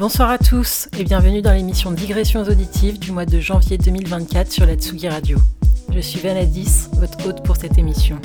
[0.00, 4.64] Bonsoir à tous et bienvenue dans l'émission Digressions auditives du mois de janvier 2024 sur
[4.64, 5.36] la Tsugi Radio.
[5.92, 8.18] Je suis Vanadis, votre hôte pour cette émission.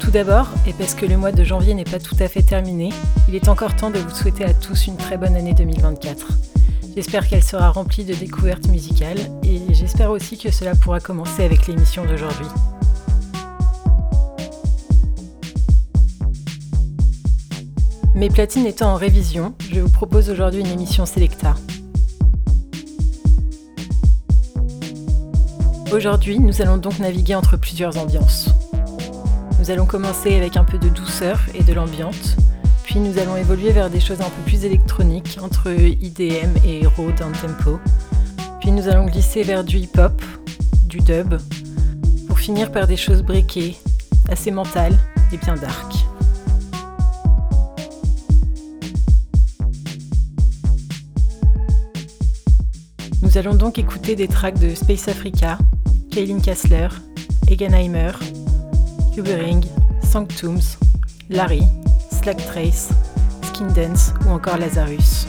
[0.00, 2.88] Tout d'abord, et parce que le mois de janvier n'est pas tout à fait terminé,
[3.28, 6.26] il est encore temps de vous souhaiter à tous une très bonne année 2024.
[6.96, 11.66] J'espère qu'elle sera remplie de découvertes musicales et j'espère aussi que cela pourra commencer avec
[11.66, 12.48] l'émission d'aujourd'hui.
[18.18, 21.54] Mes platines étant en révision, je vous propose aujourd'hui une émission Selecta.
[25.92, 28.48] Aujourd'hui, nous allons donc naviguer entre plusieurs ambiances.
[29.60, 32.34] Nous allons commencer avec un peu de douceur et de l'ambiance,
[32.82, 37.12] puis nous allons évoluer vers des choses un peu plus électroniques entre IDM et raw
[37.12, 37.78] down tempo.
[38.58, 40.20] Puis nous allons glisser vers du hip-hop,
[40.86, 41.36] du dub,
[42.26, 43.76] pour finir par des choses briquées,
[44.28, 44.98] assez mentales
[45.32, 46.07] et bien dark.
[53.38, 55.58] Nous allons donc écouter des tracks de Space Africa,
[56.10, 56.88] Kaylin Kassler,
[57.48, 58.10] Egenheimer,
[59.16, 59.64] Hubering,
[60.02, 60.76] Sanctums,
[61.30, 61.62] Larry,
[62.10, 62.88] Slack Trace,
[63.44, 65.28] Skin Dance ou encore Lazarus.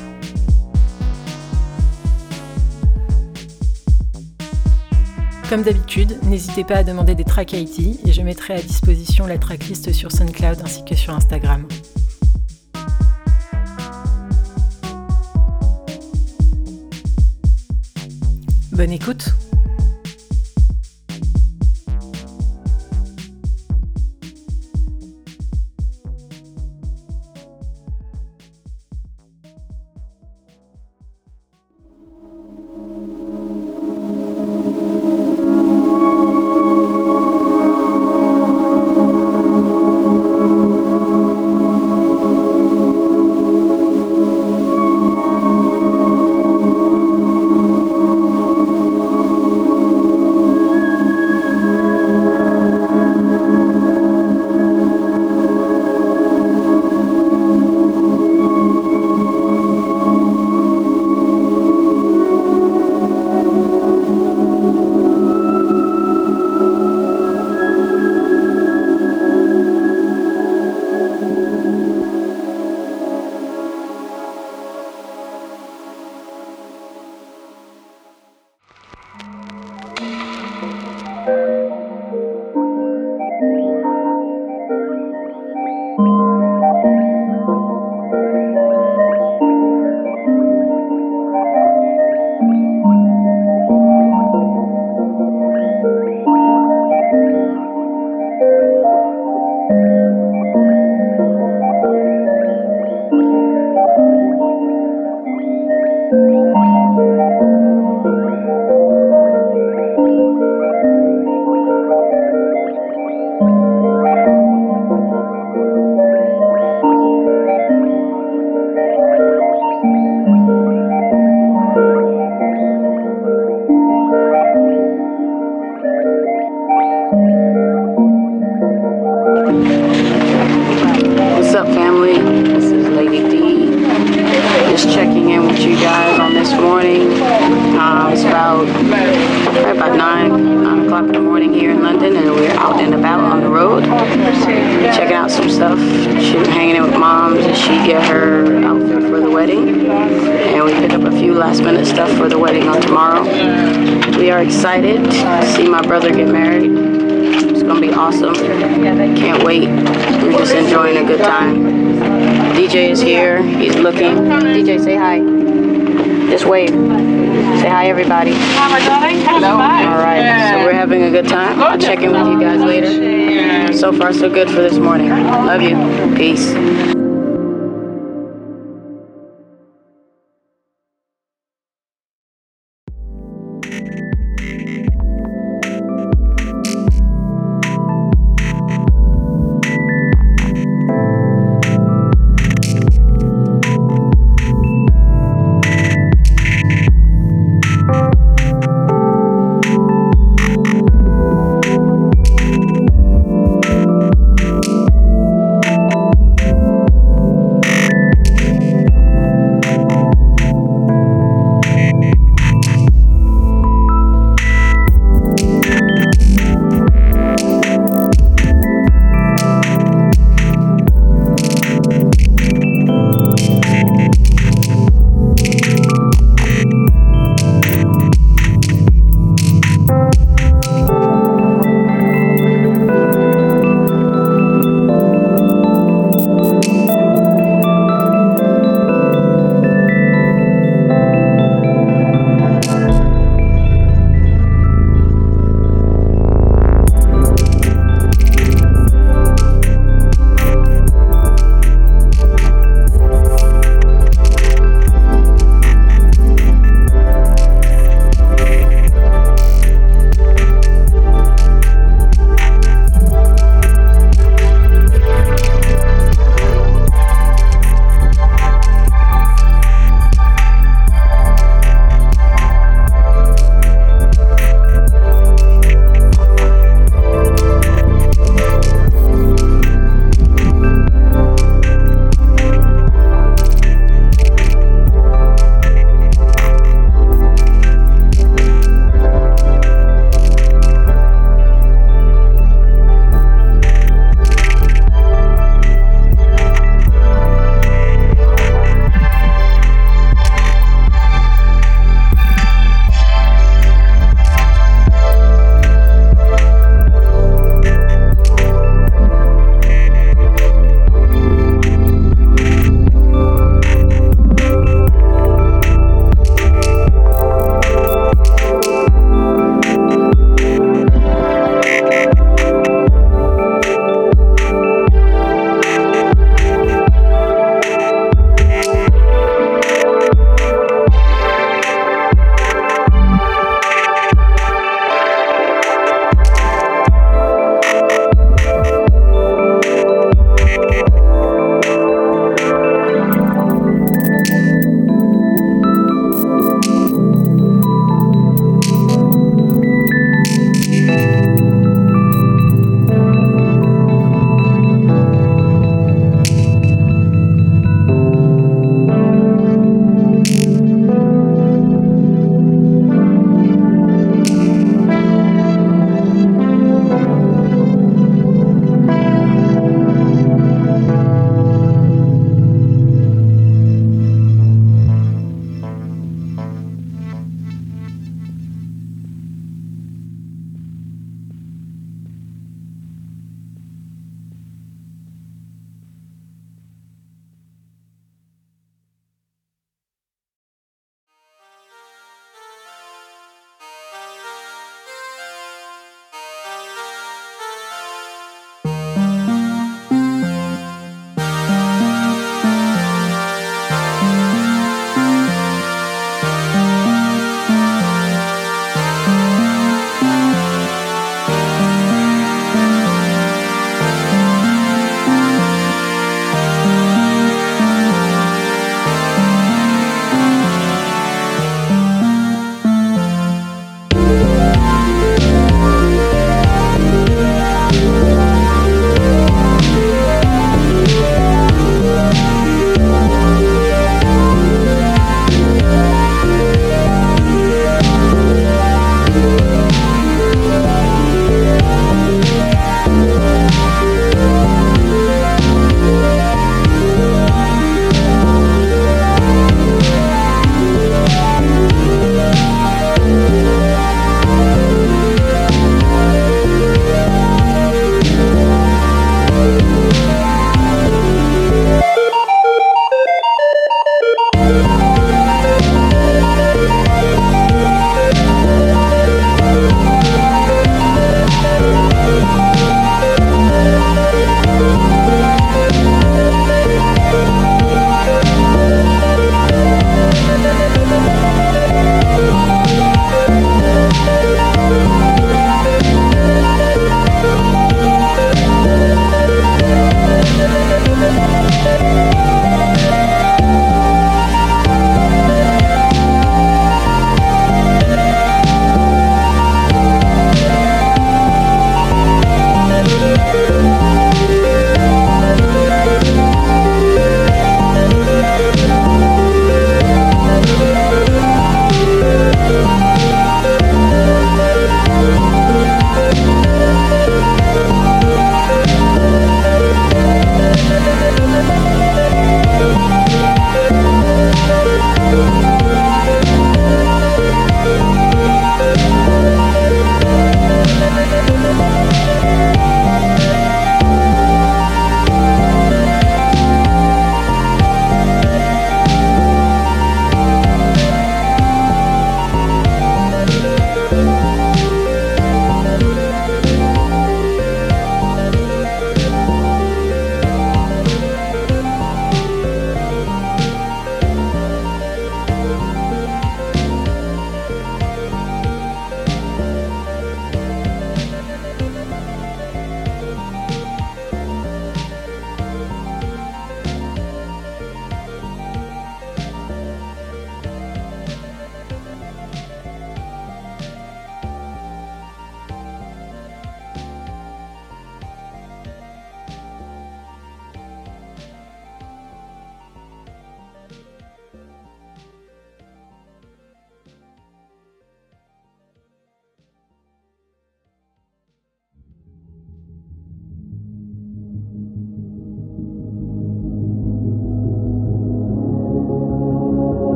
[5.48, 9.38] Comme d'habitude, n'hésitez pas à demander des tracks IT et je mettrai à disposition la
[9.38, 11.68] tracklist sur SoundCloud ainsi que sur Instagram.
[18.80, 19.34] Bonne écoute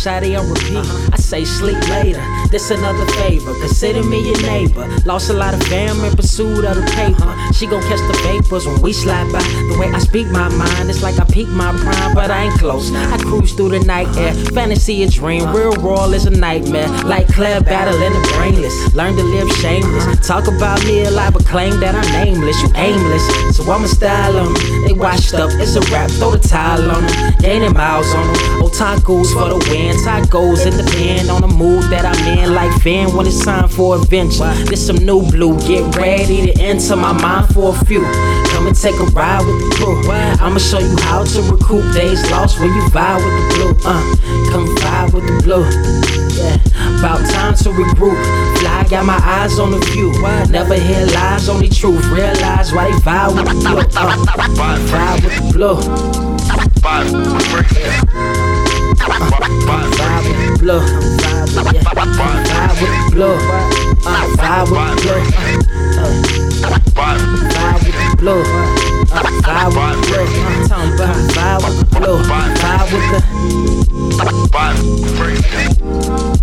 [0.00, 1.12] Shotty on repeat.
[1.12, 2.24] I say sleep later.
[2.50, 3.54] This another favor.
[3.60, 4.84] Consider me your neighbor.
[5.06, 7.30] Lost a lot of fam in pursuit of the paper.
[7.54, 9.38] She gon' catch the vapors when we slide by.
[9.38, 12.58] The way I speak my mind, it's like I peak my prime, but I ain't
[12.58, 12.92] close.
[12.92, 14.34] I cruise through the night air.
[14.50, 15.46] Fantasy a dream.
[15.54, 16.88] Real world is a nightmare.
[17.04, 18.74] Like Claire battling the brainless.
[18.96, 20.26] Learn to live shameless.
[20.26, 22.60] Talk about me a lot, but claim that I'm nameless.
[22.62, 23.56] You aimless.
[23.56, 24.84] So I'ma style on them.
[24.88, 25.50] They washed up.
[25.54, 26.10] It's a rap.
[26.18, 27.34] Throw the towel on them.
[27.38, 28.62] Gaining miles on them.
[28.66, 29.94] Otakus for the win.
[30.02, 32.39] Tacos in the pen on the mood that I'm in.
[32.48, 34.52] Like Van when it's time for adventure.
[34.64, 35.58] This some new blue.
[35.60, 38.02] Get ready to enter my mind for a few.
[38.50, 40.10] Come and take a ride with the crew.
[40.10, 43.74] I'ma show you how to recoup days lost when you vibe with the blue.
[43.84, 44.02] Uh,
[44.50, 45.64] come vibe with the blue.
[46.36, 46.56] Yeah,
[46.98, 48.18] about time to regroup.
[48.58, 50.12] Fly, got my eyes on the view.
[50.50, 52.04] Never hear lies, only truth.
[52.06, 53.78] Realize why they vibe with the blue.
[53.78, 54.16] Uh,
[54.90, 55.76] vibe with the blue.
[56.80, 58.49] Vibe with the blue.
[59.58, 61.34] Vibe with,
[62.50, 62.80] vibe
[63.14, 63.34] the.
[64.06, 65.18] Uh, vibe with the.
[66.00, 67.18] Uh,
[67.54, 68.42] vibe with the blue.
[69.10, 70.28] Uh, vibe with the blue.
[70.70, 72.18] I'm talking vibe with the blue.
[72.24, 72.54] Vibe.
[74.50, 74.78] Vibe
[75.20, 76.39] with the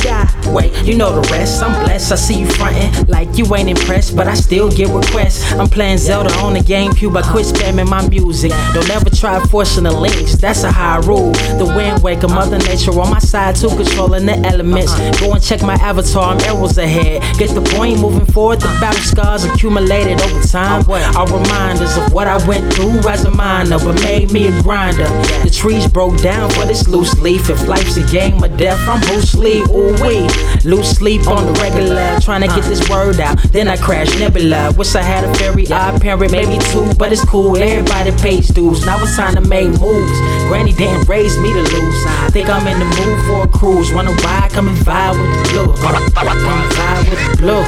[0.00, 0.26] sky.
[0.52, 1.62] Wait, you know the rest.
[1.62, 2.12] I'm blessed.
[2.12, 5.52] I see you frontin' like you ain't impressed, but I still get requests.
[5.52, 7.16] I'm playing Zelda on the GameCube.
[7.16, 8.52] I quit spamming my music.
[8.74, 10.36] Don't ever try forcing the links.
[10.36, 11.32] That's a high rule.
[11.58, 14.94] The wind waker, Mother Nature on my side too, controlling the elements.
[15.20, 16.34] Go and check my avatar.
[16.34, 17.22] I'm arrows ahead.
[17.38, 18.60] Get the point moving forward.
[18.60, 23.30] The battle scars accumulated over time are reminders of what I went through as a
[23.30, 25.08] minor, but made me a grinder.
[25.44, 27.50] The trees broke down for this loose leaf.
[27.50, 29.62] If life's a game of death, I'm Bruce Lee.
[29.70, 30.28] Ooh wee,
[30.64, 33.38] loose sleep on the regular, trying to get this word out.
[33.52, 34.72] Then I crash Nebula.
[34.76, 37.56] Wish I had a very odd parent, maybe two, but it's cool.
[37.56, 38.84] Everybody pays dues.
[38.86, 40.18] Now it's time to make moves.
[40.48, 42.04] Granny didn't raise me to lose.
[42.06, 43.92] I think I'm in the mood for a cruise.
[43.92, 44.50] Wanna ride?
[44.50, 45.72] Come and vibe with the blue.
[45.82, 47.64] Come vibe with the blue.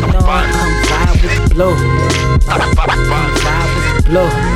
[0.00, 1.74] Come vibe with the blue.
[2.46, 3.06] Come vibe
[3.74, 4.49] with the blue.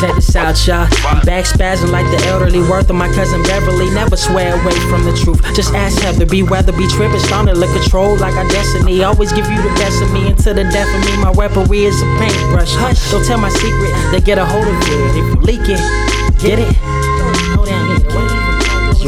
[0.00, 0.86] Check this out, y'all.
[1.10, 3.90] I'm back spazzing like the elderly worth of my cousin Beverly.
[3.90, 5.42] Never swear away from the truth.
[5.56, 9.02] Just ask Heather, be weather, be tripping, starting to control like our destiny.
[9.02, 11.20] Always give you the best of me until the death of me.
[11.20, 12.74] My weaponry is a paintbrush.
[12.74, 13.92] Hush, don't tell my secret.
[14.12, 14.86] They get a hold of it.
[14.86, 15.82] If you leak it,
[16.38, 16.76] get it.
[17.56, 17.98] Hold down.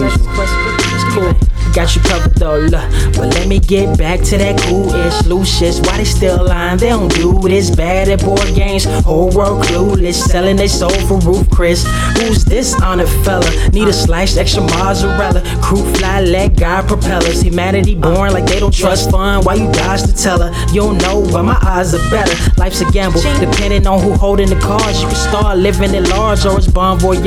[0.03, 1.50] It's cool.
[1.75, 2.91] Got you covered though, look.
[3.17, 6.79] But let me get back to that cool-ish, loose Why they still lying?
[6.79, 8.85] They don't do this bad at board games.
[9.05, 11.87] Whole world clueless, selling they soul for roof Chris.
[12.19, 13.71] Who's this on honored fella?
[13.71, 15.43] Need a slice, extra mozzarella.
[15.63, 17.41] Crew fly, let God propellers.
[17.41, 19.45] Humanity born like they don't trust fun.
[19.45, 20.53] Why you dodge the teller?
[20.73, 22.35] You don't know, but my eyes are better.
[22.59, 25.01] Life's a gamble, depending on who holding the cards.
[25.01, 27.21] You can start living at large or it's bon voyage.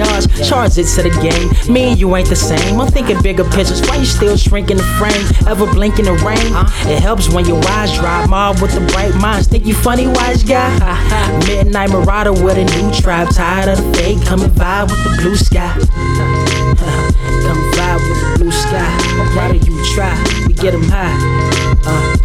[0.48, 1.74] Charge it to the game.
[1.74, 2.80] Me and you ain't the same.
[2.80, 3.82] I'm thinking bigger pictures.
[3.88, 5.26] Why you still shrinking the frame?
[5.48, 6.54] Ever blinking the rain?
[6.92, 8.26] It helps when your eyes dry.
[8.26, 9.48] Mob with the bright minds.
[9.48, 10.70] Think you funny, wise guy?
[11.48, 13.30] Midnight Marauder with a new tribe.
[13.34, 14.22] Tired of the fake.
[14.26, 15.74] Come and vibe with the blue sky.
[17.44, 18.90] Come vibe with the blue sky.
[19.36, 20.16] Why do you try?
[20.48, 21.14] We get them high.
[21.86, 22.16] Uh,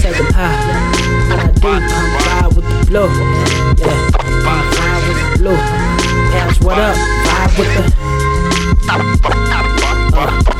[0.00, 0.56] take them high.
[1.28, 1.82] What I do, come
[2.18, 3.08] vibe with the blue.
[3.78, 5.56] Yeah, come vibe with the blue.
[6.32, 6.96] Pass what up?
[6.96, 7.82] Vibe with the.
[10.14, 10.52] Yeah.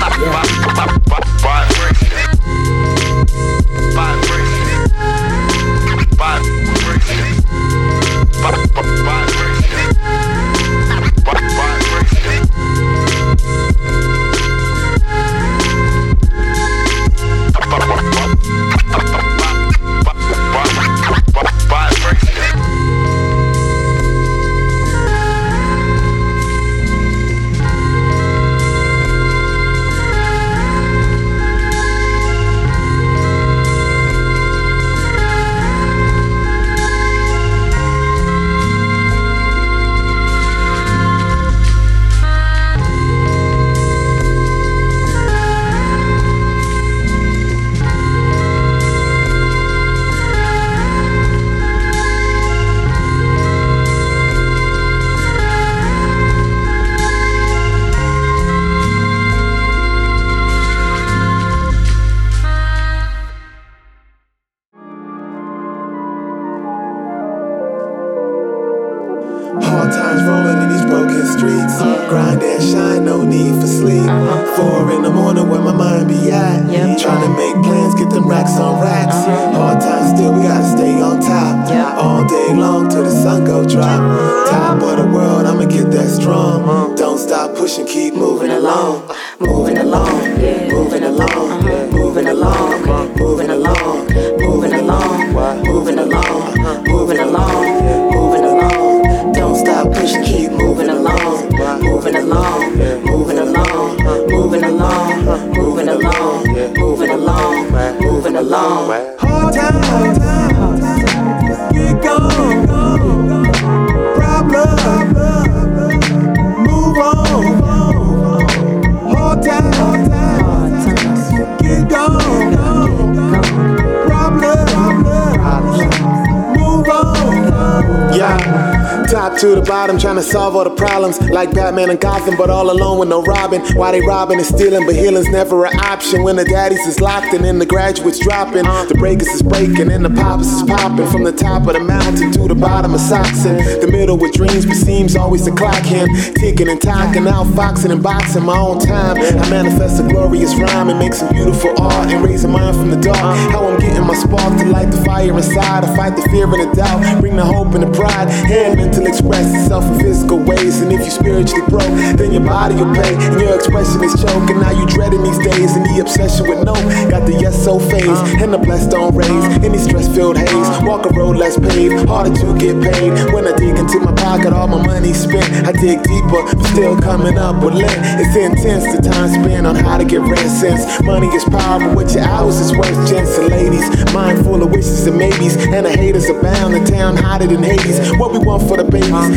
[129.42, 131.20] To the bottom, trying to solve all the problems.
[131.20, 133.60] Like Batman and Gotham, but all alone with no Robin.
[133.74, 136.22] Why they robbing and stealing, but healing's never an option.
[136.22, 138.62] When the daddies is locked and then the graduates dropping.
[138.62, 141.08] The breakers is breaking and the poppers is popping.
[141.08, 143.42] From the top of the mountain to the bottom of socks.
[143.42, 146.06] The middle with dreams, but seems always the clock him.
[146.38, 149.18] Ticking and talking, out foxing and boxing my own time.
[149.18, 152.90] I manifest a glorious rhyme and make some beautiful art and raise a mind from
[152.90, 153.18] the dark.
[153.50, 155.82] How I'm getting my spark to light the fire inside.
[155.82, 158.28] I fight the fear and the doubt, bring the hope and the pride.
[158.30, 160.80] Hand mental express itself in physical ways.
[160.80, 163.14] And if you spiritually broke, then your body will pay.
[163.16, 164.60] And your expression is choking.
[164.60, 165.74] Now you dreading these days.
[165.76, 166.74] And the obsession with no
[167.08, 168.08] got the yes so phase.
[168.08, 168.42] Uh.
[168.42, 169.60] And the blessed don't raise uh.
[169.62, 170.52] any stress filled haze.
[170.52, 170.82] Uh.
[170.84, 173.12] Walk a road less paved, harder to get paid.
[173.32, 175.48] When I dig into my pocket, all my money spent.
[175.66, 177.96] I dig deeper, but still coming up with lint.
[178.20, 181.94] It's intense the time spent on how to get rent since money is power, but
[181.96, 183.86] what your hours is worth, gents and ladies.
[184.12, 186.74] Mind full of wishes and maybes, and the haters abound.
[186.74, 187.98] The town hotter than Hades.
[188.16, 188.84] What we want for the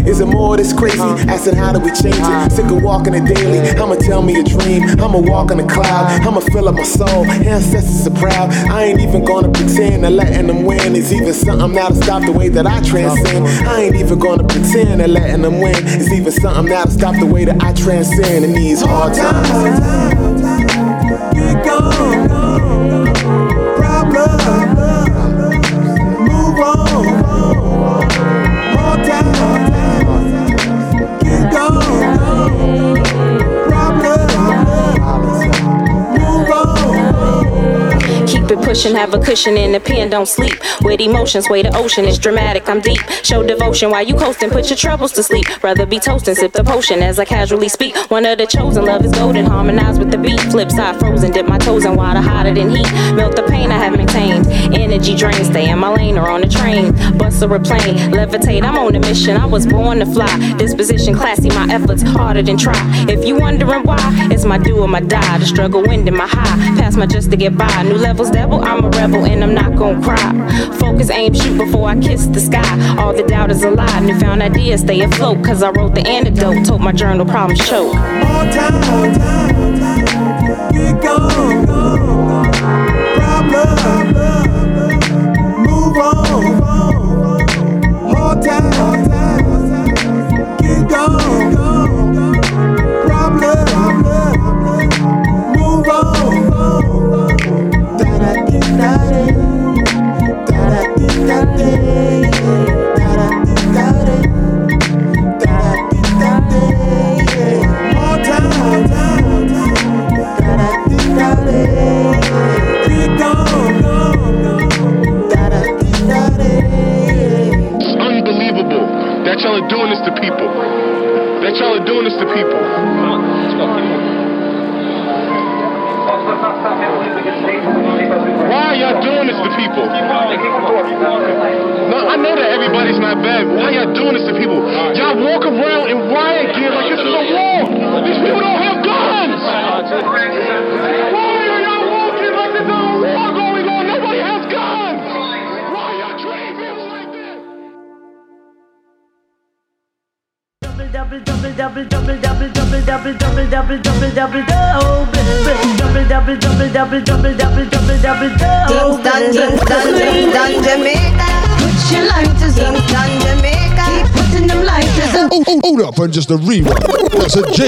[0.08, 1.00] Is it more this crazy?
[1.00, 2.52] Asking how do we change it?
[2.52, 3.60] Sick of walking it daily.
[3.70, 4.84] I'ma tell me a dream.
[5.00, 6.22] I'ma walk on a cloud.
[6.22, 7.26] I'ma fill up my soul.
[7.26, 8.52] Ancestors are proud.
[8.52, 12.32] I ain't even gonna pretend that letting them win is even something that'll stop the
[12.32, 13.48] way that I transcend.
[13.68, 17.26] I ain't even gonna pretend that letting them win is even something that'll stop the
[17.26, 20.25] way that I transcend in these hard times.
[38.68, 40.54] It have a cushion in the pen, don't sleep.
[40.82, 43.00] With emotions, way the ocean is dramatic, I'm deep.
[43.24, 45.46] Show devotion while you coasting, put your troubles to sleep.
[45.64, 47.96] Rather be toasting, sip the potion as I casually speak.
[48.12, 50.40] One of the chosen, love is golden, harmonize with the beat.
[50.52, 52.92] Flip side frozen, dip my toes in water hotter than heat.
[53.14, 54.48] Melt the pain I have maintained.
[54.48, 56.92] Energy drain, stay in my lane or on the train.
[57.18, 59.38] Bus or a plane, levitate, I'm on a mission.
[59.38, 60.56] I was born to fly.
[60.58, 62.80] Disposition classy, my efforts harder than try.
[63.08, 63.98] If you wondering why,
[64.32, 65.38] it's my do or my die.
[65.38, 67.84] The struggle wind in my high, Pass my just to get by.
[67.84, 70.72] New levels devil, I'm a rebel and I'm not gonna cry.
[70.80, 72.96] Focus, aim, shoot before I kiss the sky.
[72.98, 74.00] All the doubt is a lie.
[74.00, 76.66] Newfound ideas stay afloat, cause I wrote the antidote.
[76.66, 77.96] Told my journal problems choke.
[77.96, 79.14] All all time,
[80.72, 81.66] get gone.
[83.16, 84.08] Problem,
[85.64, 86.46] move on.
[88.14, 89.08] Hard time,
[90.60, 91.65] get gone.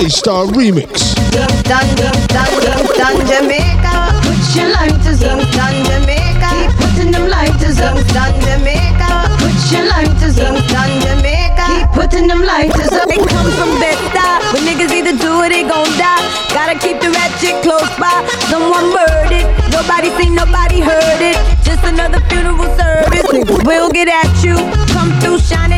[0.10, 1.16] Star remix.
[11.94, 13.10] Putting them lighters up.
[13.10, 16.24] They come from Bed-Stuy, but niggas either do or they gon' die.
[16.54, 18.24] Gotta keep the ratchet close by.
[18.50, 21.38] Someone murdered, nobody seen, nobody heard it.
[21.64, 23.26] Just another funeral service.
[23.66, 24.56] Will get at you.
[24.94, 25.77] Come through shining,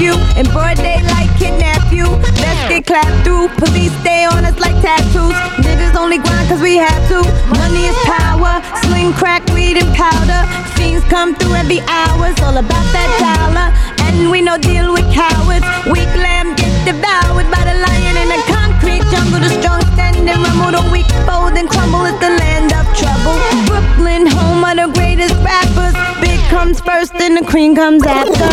[0.00, 0.16] you.
[0.40, 2.08] In broad daylight, kidnap you.
[2.40, 3.48] Let's get clapped through.
[3.60, 5.36] Police stay on us like tattoos.
[5.60, 7.20] Niggas only grind cause we have to.
[7.60, 8.64] Money is power.
[8.82, 10.42] Sling, crack, weed, and powder.
[10.74, 12.32] Fiends come through every hour.
[12.32, 13.68] It's all about that dollar.
[14.08, 15.66] And we no deal with cowards.
[15.92, 19.44] Weak lamb get devoured by the lion in the concrete jungle.
[19.44, 20.72] The strong stand and rumble.
[20.80, 22.08] The weak fold and crumble.
[22.08, 23.36] It's the land of trouble.
[23.68, 25.79] Brooklyn, home of the greatest rappers.
[26.50, 28.50] Comes first and the cream comes after.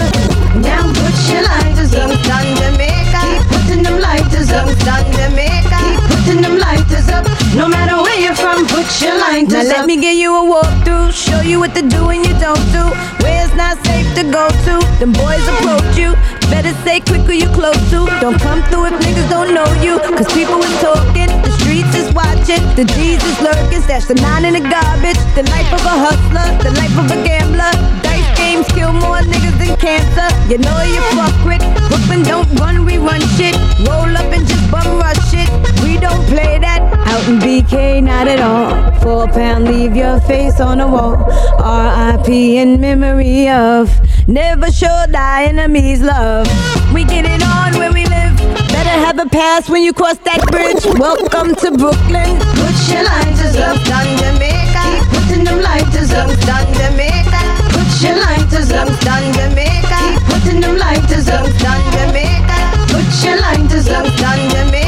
[0.61, 3.21] Now put your lighters up, down Jamaica.
[3.25, 5.77] Keep putting them lighters up, down Jamaica.
[5.81, 7.25] Keep putting them lighters up.
[7.55, 9.77] No matter where you're from, put your lighters Now up.
[9.77, 12.85] let me give you a walkthrough, show you what to do and you don't do.
[13.25, 16.13] Where it's not safe to go to, them boys approach you.
[16.57, 18.09] Better say quick who you close to.
[18.17, 19.99] Don't come through if niggas don't know you.
[20.17, 23.79] Cause people is talking, the streets is watching, the G's is lurking.
[23.85, 25.21] Stash the nine in the garbage.
[25.37, 27.69] The life of a hustler, the life of a gambler.
[28.01, 30.33] Dice games kill more niggas than cancer.
[30.49, 31.61] You know you fuck with.
[31.93, 33.53] Brooklyn don't run, we run shit.
[33.85, 35.66] Roll up and just bum rush it.
[35.83, 36.81] We don't play that.
[37.07, 38.91] Out in BK, not at all.
[39.01, 41.15] Four pound, leave your face on the wall.
[41.59, 42.57] R.I.P.
[42.57, 43.89] in memory of.
[44.27, 46.47] Never show thy enemies love.
[46.93, 48.35] We get it on where we live.
[48.75, 50.83] Better have a pass when you cross that bridge.
[50.99, 52.35] Welcome to Brooklyn.
[52.59, 54.83] Put your lighters up, down Jamaica.
[54.83, 57.41] Keep putting them lighters up, down Jamaica.
[57.71, 59.95] Put your lighters up, down Jamaica.
[59.95, 62.57] Keep putting them lighters up, down Jamaica.
[62.91, 64.86] Put your lighters up, down Jamaica.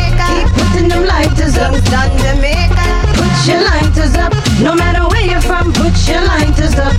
[1.60, 2.86] Keep putting them lighters up, down Jamaica.
[3.20, 5.74] Put your lighters up, no matter where you're from.
[5.74, 6.96] Put your lighters up.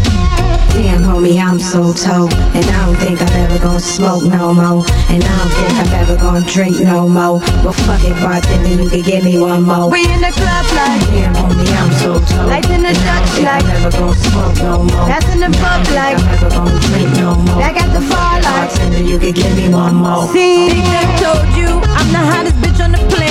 [0.73, 2.29] Damn, homie, I'm so toe.
[2.55, 4.85] And I don't think I'm ever gonna smoke no more.
[5.11, 7.40] And I don't think I'm ever gonna drink no more.
[7.64, 9.90] But fuck it, bartender, you can give me one more.
[9.90, 12.46] We in the club like Damn, homie, I'm so toe.
[12.46, 15.07] Lights in the I Dutch like- I'm ever gonna smoke no more.
[15.09, 17.59] Passing the And I buck don't think like- I'm ever gonna drink no more.
[17.61, 20.29] Back at the bar like- Bartender, you can give me one more.
[20.33, 21.68] See, they told you
[21.99, 23.29] I'm the hottest bitch on the planet.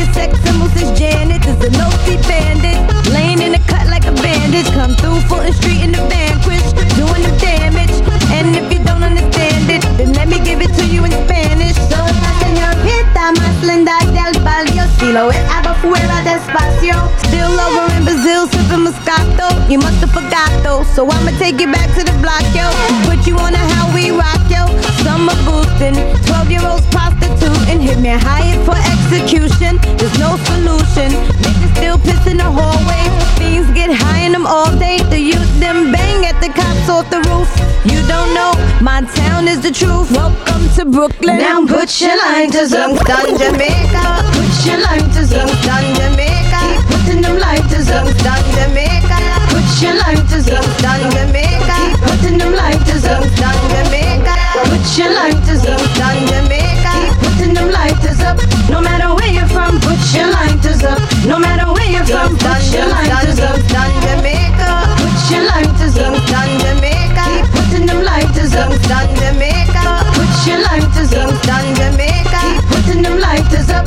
[0.00, 1.44] Biggest sex symbol since Janet.
[1.44, 2.78] Is a no seat bandit.
[3.12, 4.64] Laying in the cut like a bandage.
[4.72, 6.64] Come through Fulton Street in the vanquish.
[6.96, 7.92] Doing the damage.
[8.32, 11.76] And if you don't understand it, then let me give it to you in Spanish.
[11.92, 17.92] So la señorita más linda del barrio Si lo es hago fuera despacio Still over
[17.96, 19.48] in Brazil, sipping Moscato.
[19.70, 22.66] You must have forgot though, so I'ma take you back to the block, yo.
[23.06, 24.66] Put you on a how we rock, yo.
[25.04, 25.94] Summer boosting,
[26.26, 27.80] 12 year olds prostituting.
[27.80, 29.78] Hit me higher for execution.
[29.96, 31.14] There's no solution.
[31.38, 33.04] Niggas still piss in the hallway.
[33.38, 34.98] Things get high in them all day.
[35.08, 37.48] The youth them bang at the cops off the roof.
[37.84, 40.10] You don't know, my town is the truth.
[40.12, 41.38] Welcome to Brooklyn.
[41.38, 44.04] Now put your lighters up, down Jamaica.
[44.36, 46.58] Put your lighters up, down Jamaica.
[46.66, 49.18] Keep putting them lighters up, down Jamaica.
[49.54, 51.76] Put your lighters up, down Jamaica.
[51.78, 54.34] Keep putting them lighters up, down Jamaica.
[54.66, 56.92] Put your lighters up, down Jamaica.
[56.98, 58.36] Keep putting them lighters up.
[58.68, 60.98] No matter where you're from, put your lighters up.
[61.30, 64.70] No matter where you're from, put your lighters up, down Jamaica.
[64.98, 67.22] Put your lighters up, down Jamaica.
[67.30, 69.82] Keep putting them lighters up, down Jamaica.
[70.18, 72.40] Put your lighters up, down Jamaica.
[72.42, 73.86] Keep putting them lighters up.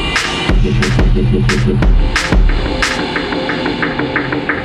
[0.63, 1.65] Thank
[4.49, 4.60] you.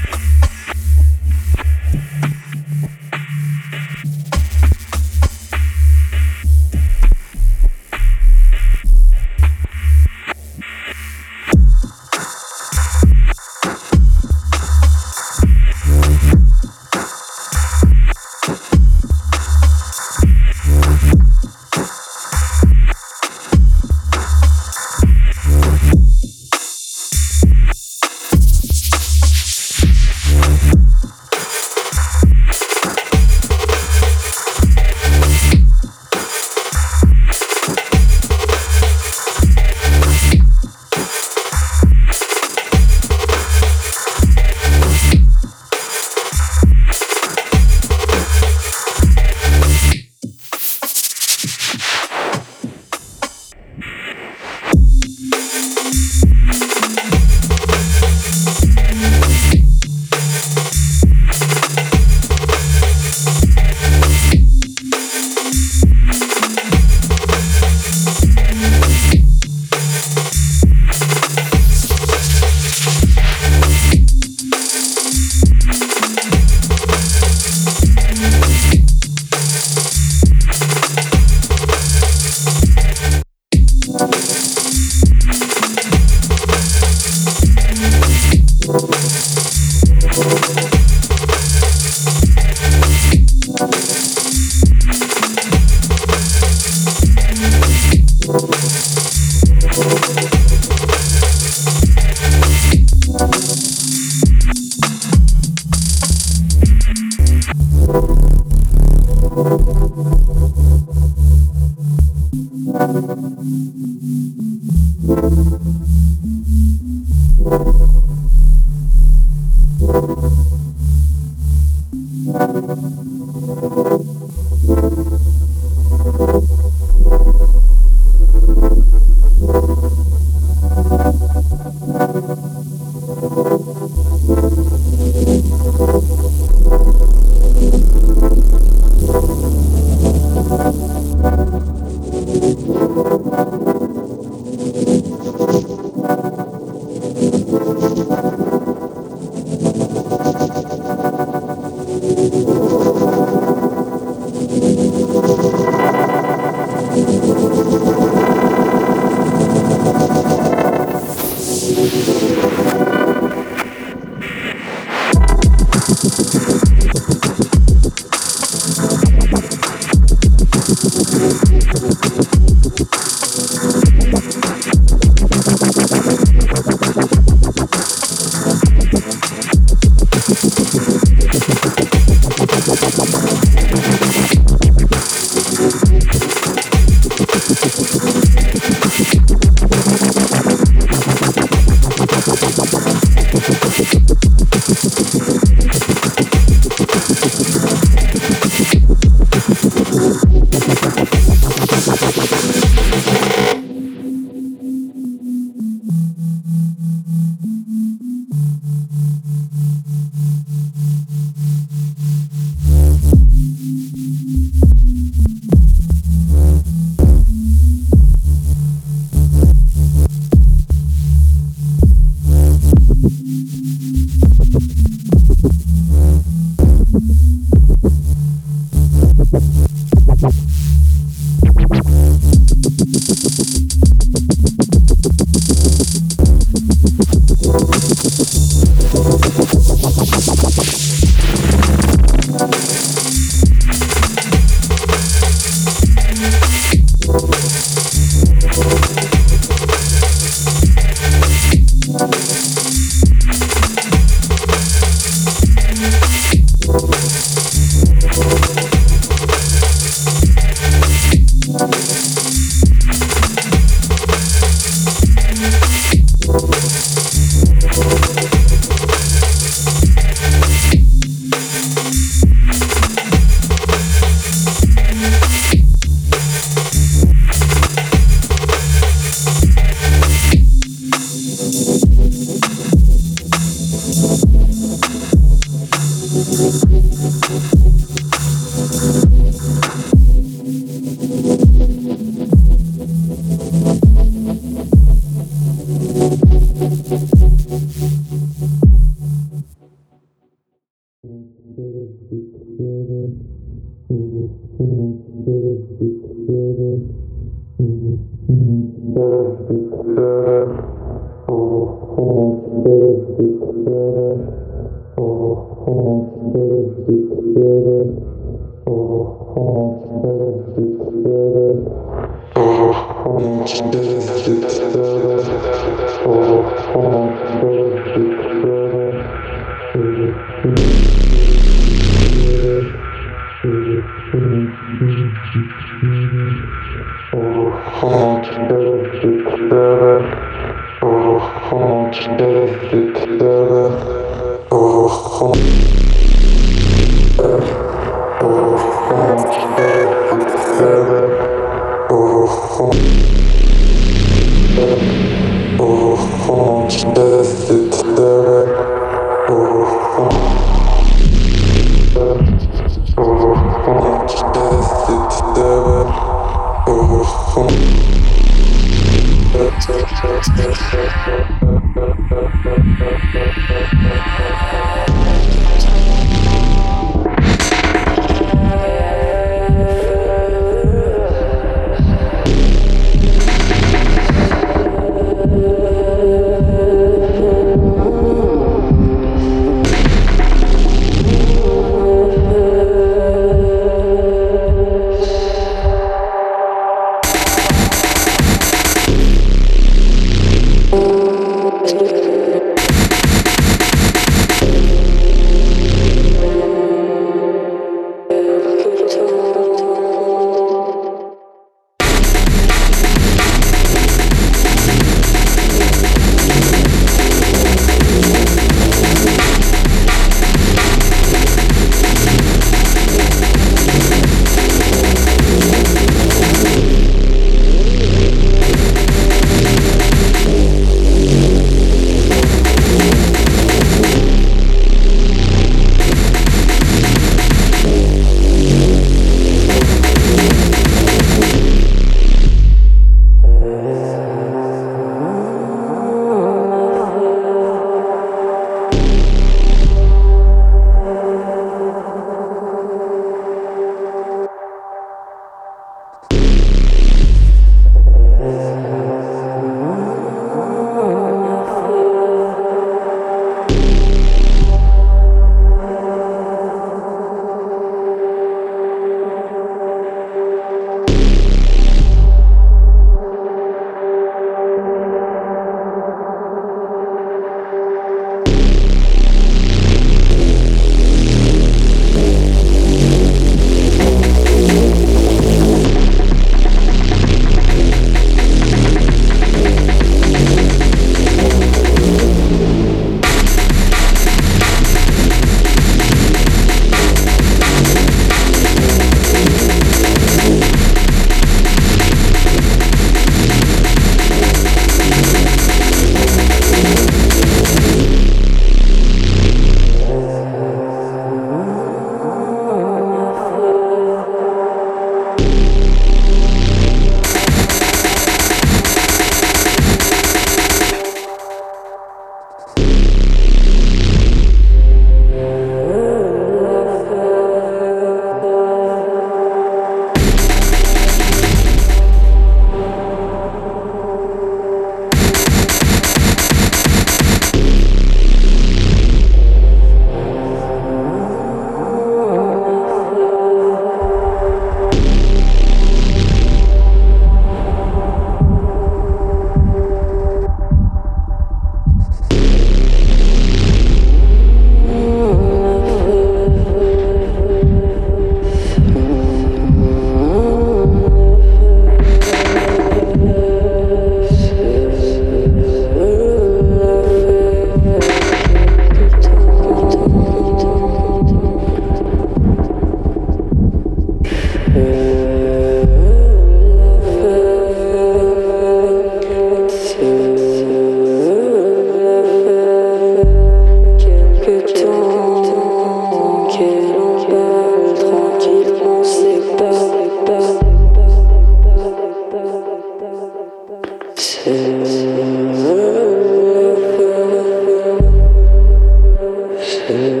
[599.71, 600.00] ถึง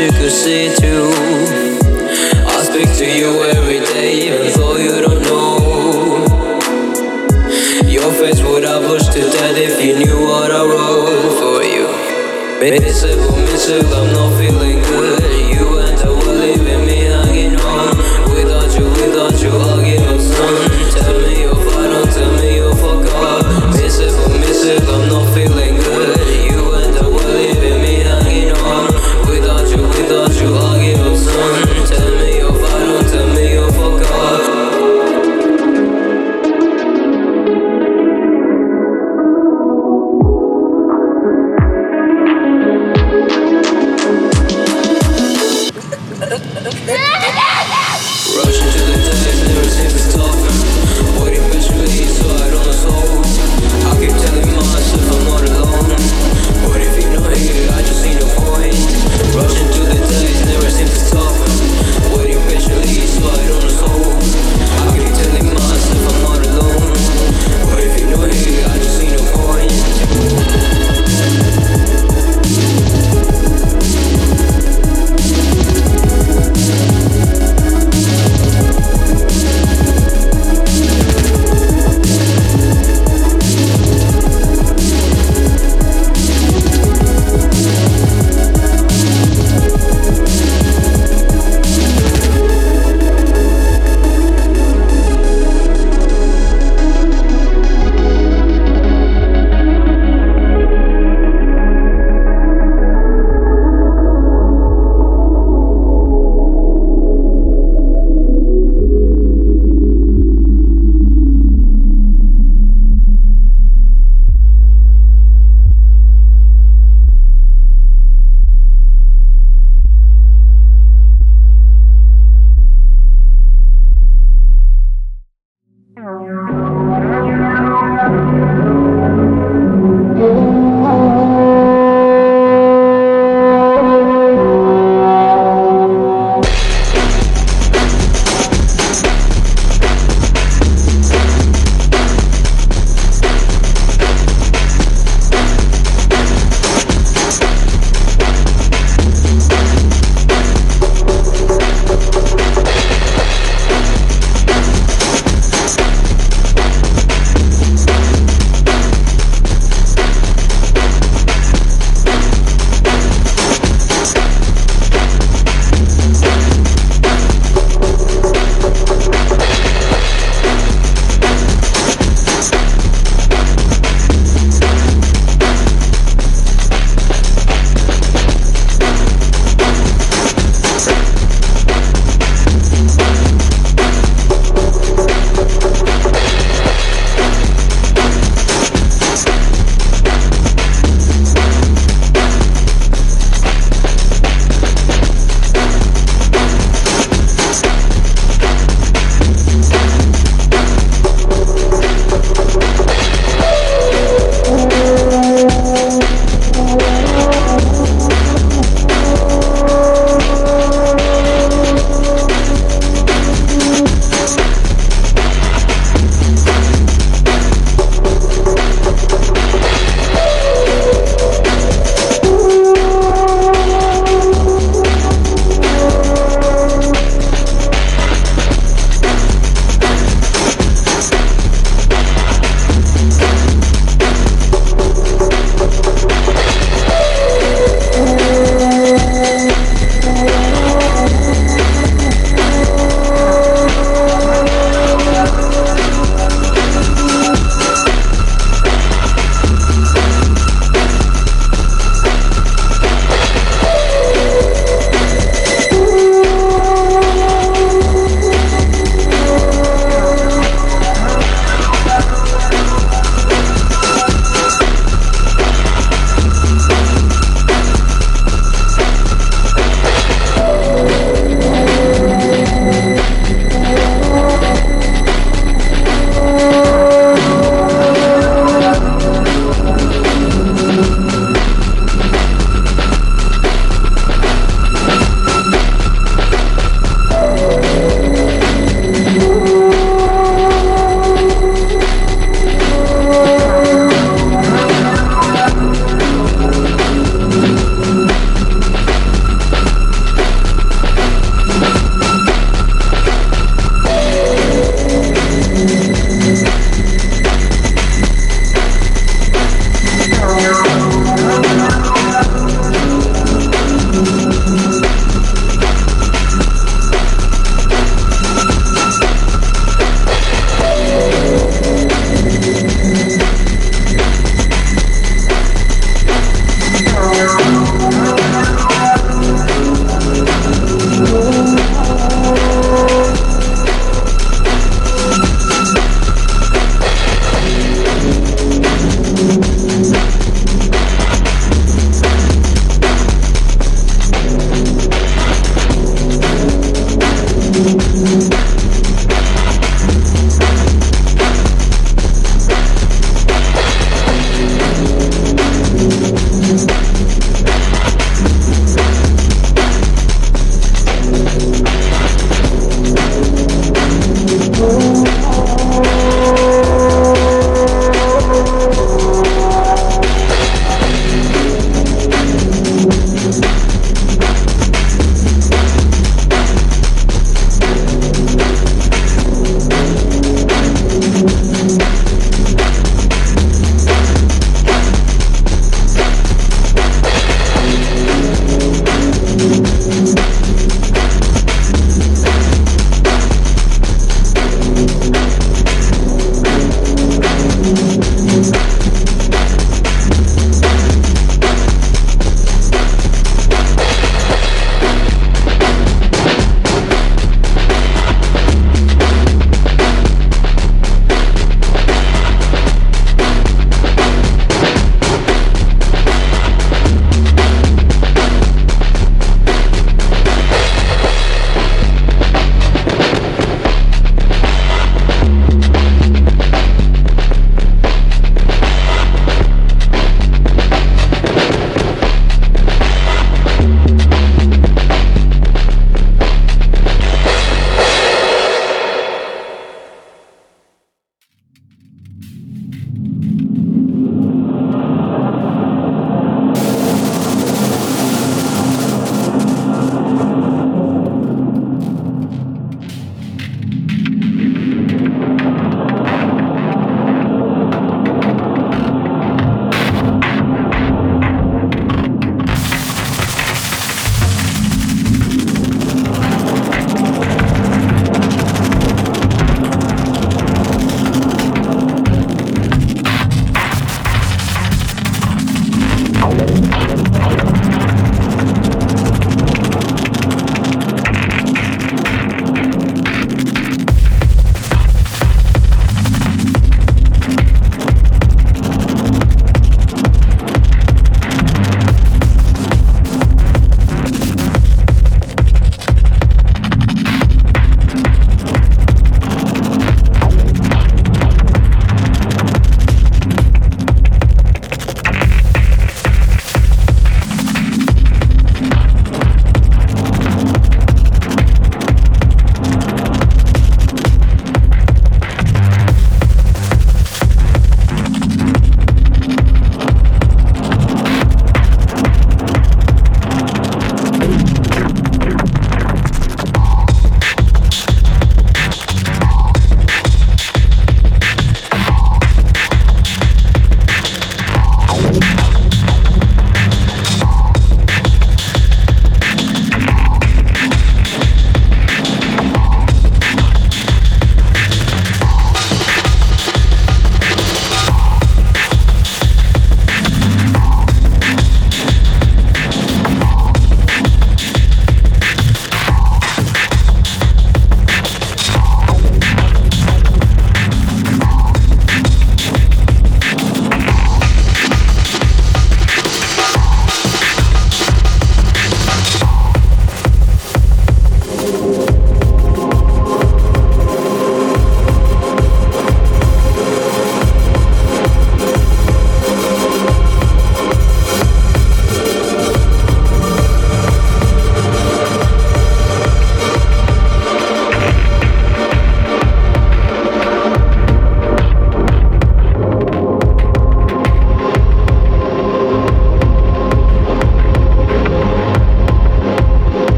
[0.00, 1.12] you could see too.
[2.48, 6.24] I speak to you every day, even though you don't know.
[7.86, 11.86] Your face would have push to death if you knew what I wrote for you.
[12.60, 15.19] Miserable, miserable, I'm not feeling good.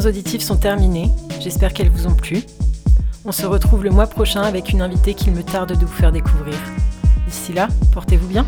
[0.00, 1.10] Auditives sont terminées.
[1.40, 2.42] J'espère qu'elles vous ont plu.
[3.24, 6.12] On se retrouve le mois prochain avec une invitée qu'il me tarde de vous faire
[6.12, 6.56] découvrir.
[7.26, 8.46] D'ici là, portez-vous bien.